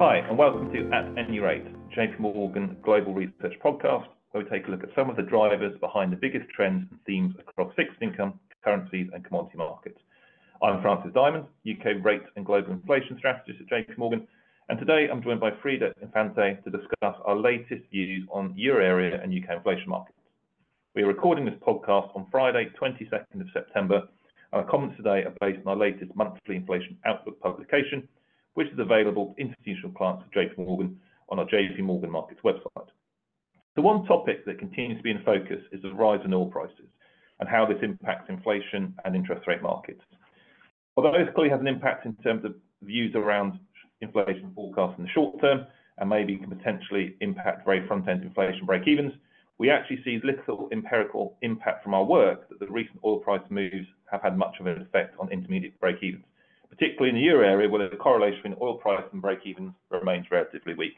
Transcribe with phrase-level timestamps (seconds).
[0.00, 1.64] Hi, and welcome to At Any Rate,
[1.96, 5.78] JP Morgan Global Research Podcast, where we take a look at some of the drivers
[5.78, 10.00] behind the biggest trends and themes across fixed income, currencies, and commodity markets.
[10.60, 14.26] I'm Francis Diamond, UK Rate and Global Inflation Strategist at JP Morgan,
[14.68, 19.22] and today I'm joined by Frida Infante to discuss our latest views on euro area
[19.22, 20.18] and UK inflation markets.
[20.96, 24.08] We are recording this podcast on Friday, 22nd of September,
[24.52, 28.08] and our comments today are based on our latest monthly inflation outlook publication,
[28.54, 32.88] which is available to institutional clients of JP Morgan on our JP Morgan Markets website.
[33.76, 36.86] The one topic that continues to be in focus is the rise in oil prices
[37.40, 40.00] and how this impacts inflation and interest rate markets.
[40.96, 43.58] Although this clearly has an impact in terms of views around
[44.00, 45.66] inflation forecasts in the short term
[45.98, 49.12] and maybe can potentially impact very front-end inflation break-evens,
[49.58, 53.86] we actually see little empirical impact from our work that the recent oil price moves
[54.10, 56.24] have had much of an effect on intermediate break-evens,
[56.76, 60.74] particularly in the euro area where the correlation between oil price and break-evens remains relatively
[60.74, 60.94] weak.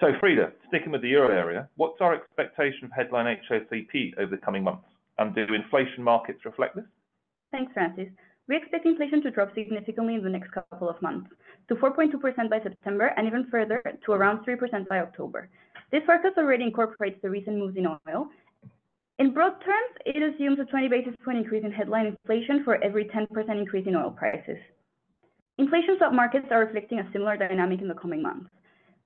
[0.00, 4.42] So, Frida, sticking with the euro area, what's our expectation of headline HICP over the
[4.42, 4.84] coming months?
[5.18, 6.84] And do inflation markets reflect this?
[7.50, 8.08] Thanks, Francis.
[8.48, 11.30] We expect inflation to drop significantly in the next couple of months,
[11.68, 15.48] to 4.2% by September and even further to around 3% by October.
[15.90, 18.28] This forecast already incorporates the recent moves in oil.
[19.18, 23.06] In broad terms, it assumes a 20 basis point increase in headline inflation for every
[23.06, 24.58] 10% increase in oil prices.
[25.58, 28.50] Inflation submarkets are reflecting a similar dynamic in the coming months,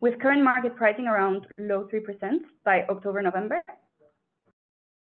[0.00, 3.62] with current market pricing around low 3% by October, November.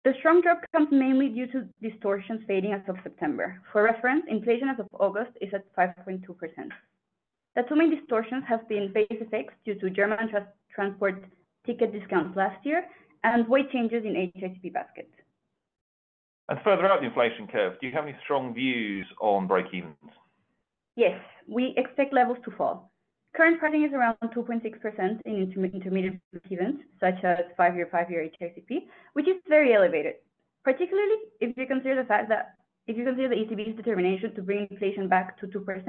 [0.05, 3.61] The strong drop comes mainly due to distortions fading as of September.
[3.73, 6.23] For reference, inflation as of August is at 5.2%.
[7.55, 11.25] The two main distortions have been base effects due to German tra transport
[11.65, 12.85] ticket discounts last year
[13.23, 15.13] and weight changes in HICP baskets.
[16.49, 19.97] And further out the inflation curve, do you have any strong views on break-evens?
[20.97, 22.91] Yes, we expect levels to fall.
[23.37, 29.37] Current pricing is around 2.6% in intermediate break-evens, such as five-year, five-year HICP, which is
[29.47, 30.15] very elevated,
[30.65, 32.55] particularly if you consider the fact that
[32.87, 35.85] if you consider the ECB's determination to bring inflation back to 2%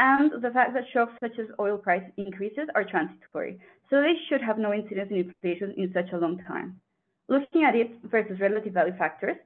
[0.00, 3.60] and the fact that shocks such as oil price increases are transitory.
[3.88, 6.80] So they should have no incidence in inflation in such a long time.
[7.28, 9.36] Looking at it versus relative value factors,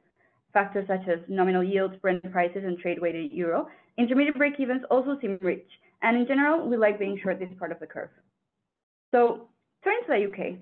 [0.52, 5.66] factors such as nominal yields, Brent prices, and trade-weighted euro, intermediate break-evens also seem rich.
[6.02, 8.10] And in general, we like being short this part of the curve.
[9.12, 9.48] So
[9.84, 10.58] turning to the UK,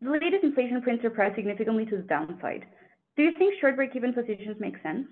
[0.00, 2.64] the latest inflation prints are priced significantly to the downside.
[3.16, 5.06] Do you think short break-even positions make sense?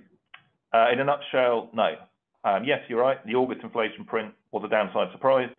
[0.73, 1.95] Uh, in a nutshell, no.
[2.45, 3.25] Um, yes, you're right.
[3.27, 5.51] The August inflation print was a downside surprise.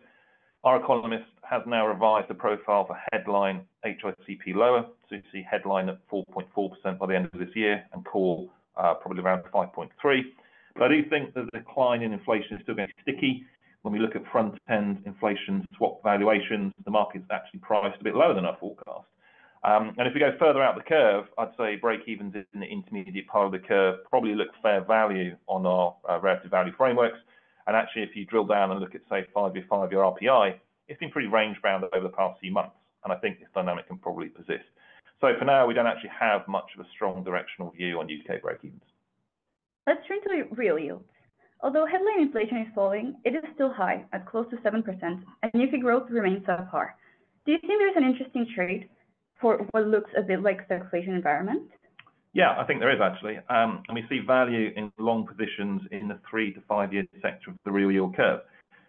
[0.64, 5.88] Our economist has now revised the profile for headline HOCP lower, so you see headline
[5.88, 9.88] at 4.4% by the end of this year and core uh, probably around 5.3.
[10.74, 13.44] But I do think the decline in inflation is still going to be sticky.
[13.82, 18.32] When we look at front-end inflation swap valuations, the market's actually priced a bit lower
[18.34, 19.06] than our forecast.
[19.64, 23.28] Um, and if we go further out the curve, I'd say break-evens in the intermediate
[23.28, 27.18] part of the curve probably look fair value on our uh, relative value frameworks.
[27.66, 30.54] And actually, if you drill down and look at, say, five-year, five-year RPI,
[30.92, 33.96] it's been pretty range-bound over the past few months, and I think this dynamic can
[33.96, 34.68] probably persist.
[35.22, 38.42] So for now, we don't actually have much of a strong directional view on UK
[38.42, 38.82] break-evens.
[39.86, 41.08] Let's turn to real yields.
[41.62, 45.80] Although headline inflation is falling, it is still high at close to 7%, and UK
[45.80, 46.90] growth remains subpar.
[47.46, 48.90] Do you think there's an interesting trade
[49.40, 51.70] for what looks a bit like stagflation environment?
[52.34, 53.38] Yeah, I think there is actually.
[53.48, 57.50] Um, and we see value in long positions in the three to five year sector
[57.50, 58.40] of the real yield curve.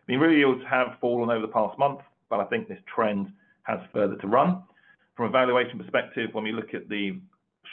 [0.08, 2.00] I mean, real yields have fallen over the past month,
[2.30, 3.32] but I think this trend
[3.64, 4.64] has further to run.
[5.16, 7.20] From a valuation perspective, when we look at the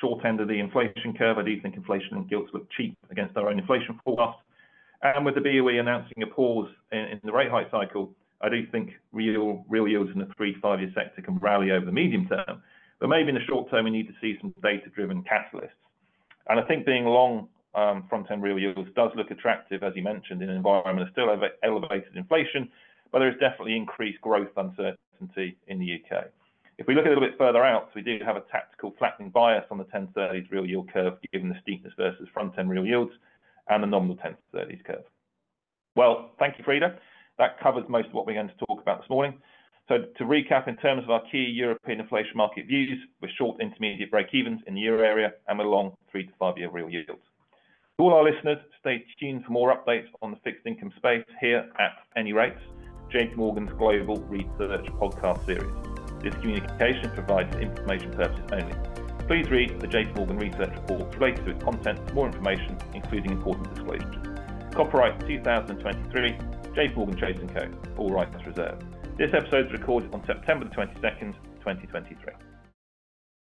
[0.00, 3.36] short end of the inflation curve, I do think inflation and gilts look cheap against
[3.36, 4.38] our own inflation forecast.
[5.02, 8.90] And with the BOE announcing a pause in, the rate hike cycle, I do think
[9.12, 12.28] real real yields in the three to five year sector can rally over the medium
[12.28, 12.62] term.
[13.00, 15.70] But maybe in the short term, we need to see some data-driven catalysts.
[16.48, 20.42] And I think being long um, front-end real yields does look attractive, as you mentioned,
[20.42, 21.28] in an environment of still
[21.62, 22.68] elevated inflation,
[23.12, 26.24] but there is definitely increased growth uncertainty in the UK.
[26.78, 29.64] If we look a little bit further out, we do have a tactical flattening bias
[29.70, 33.12] on the 1030s real yield curve, given the steepness versus front-end real yields
[33.68, 35.04] and the nominal 1030s curve.
[35.94, 36.98] Well, thank you, Frida.
[37.38, 39.38] That covers most of what we're going to talk about this morning.
[39.88, 44.10] So to recap, in terms of our key European inflation market views, we're short intermediate
[44.10, 47.20] break-evens in the euro area, and we're long three to five-year real yields.
[48.00, 51.70] To all our listeners, stay tuned for more updates on the fixed income space here
[51.78, 52.62] at Any Rates,
[53.12, 55.70] JP Morgan's Global Research podcast series.
[56.22, 58.74] This communication provides for information purposes only.
[59.26, 63.32] Please read the JP Morgan Research Report related to its content for more information, including
[63.32, 64.16] important disclosures.
[64.72, 66.38] Copyright 2023,
[66.72, 67.70] JP Morgan Chase & Co.
[67.98, 68.82] All rights reserved.
[69.18, 72.32] This episode is recorded on September the 22nd, 2023.